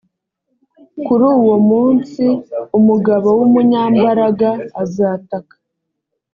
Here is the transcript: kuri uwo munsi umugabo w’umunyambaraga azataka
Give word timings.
kuri 1.05 1.23
uwo 1.37 1.55
munsi 1.69 2.23
umugabo 2.77 3.27
w’umunyambaraga 3.39 4.51
azataka 4.83 5.55